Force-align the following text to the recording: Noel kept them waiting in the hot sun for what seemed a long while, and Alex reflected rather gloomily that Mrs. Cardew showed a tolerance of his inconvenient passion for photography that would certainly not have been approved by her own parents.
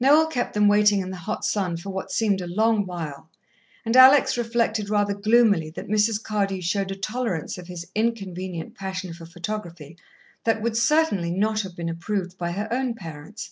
Noel 0.00 0.28
kept 0.28 0.54
them 0.54 0.68
waiting 0.68 1.00
in 1.00 1.10
the 1.10 1.18
hot 1.18 1.44
sun 1.44 1.76
for 1.76 1.90
what 1.90 2.10
seemed 2.10 2.40
a 2.40 2.46
long 2.46 2.86
while, 2.86 3.28
and 3.84 3.94
Alex 3.94 4.38
reflected 4.38 4.88
rather 4.88 5.12
gloomily 5.12 5.68
that 5.68 5.86
Mrs. 5.86 6.22
Cardew 6.22 6.62
showed 6.62 6.90
a 6.90 6.96
tolerance 6.96 7.58
of 7.58 7.66
his 7.66 7.86
inconvenient 7.94 8.74
passion 8.74 9.12
for 9.12 9.26
photography 9.26 9.98
that 10.44 10.62
would 10.62 10.78
certainly 10.78 11.30
not 11.30 11.60
have 11.60 11.76
been 11.76 11.90
approved 11.90 12.38
by 12.38 12.52
her 12.52 12.72
own 12.72 12.94
parents. 12.94 13.50